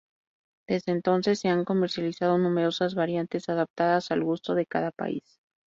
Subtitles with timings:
[0.67, 5.39] Desde entonces se han comercializado numerosas variantes, adaptadas al gusto de cada país.